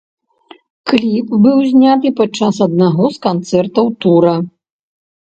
[0.91, 4.33] Кліп быў зняты падчас аднаго з канцэртаў тура.